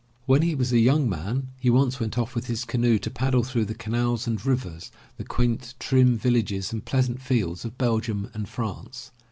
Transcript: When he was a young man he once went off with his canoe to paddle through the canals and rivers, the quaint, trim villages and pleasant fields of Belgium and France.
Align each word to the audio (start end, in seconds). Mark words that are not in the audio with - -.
When 0.25 0.41
he 0.41 0.55
was 0.55 0.73
a 0.73 0.79
young 0.79 1.07
man 1.07 1.49
he 1.59 1.69
once 1.69 1.99
went 1.99 2.17
off 2.17 2.33
with 2.33 2.47
his 2.47 2.65
canoe 2.65 2.97
to 2.97 3.11
paddle 3.11 3.43
through 3.43 3.65
the 3.65 3.75
canals 3.75 4.25
and 4.25 4.43
rivers, 4.43 4.91
the 5.17 5.23
quaint, 5.23 5.75
trim 5.77 6.17
villages 6.17 6.73
and 6.73 6.83
pleasant 6.83 7.21
fields 7.21 7.65
of 7.65 7.77
Belgium 7.77 8.31
and 8.33 8.49
France. 8.49 9.11